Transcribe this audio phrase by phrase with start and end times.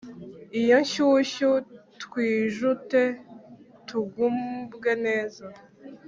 [0.61, 1.51] Iyo nshyushyu
[2.01, 3.01] twijute
[3.87, 5.45] tugubwe neza.